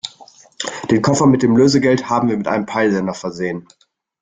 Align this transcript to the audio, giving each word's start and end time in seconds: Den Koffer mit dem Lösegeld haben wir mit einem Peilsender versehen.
Den 0.89 1.03
Koffer 1.03 1.27
mit 1.27 1.43
dem 1.43 1.55
Lösegeld 1.55 2.09
haben 2.09 2.27
wir 2.27 2.35
mit 2.35 2.47
einem 2.47 2.65
Peilsender 2.65 3.13
versehen. 3.13 3.67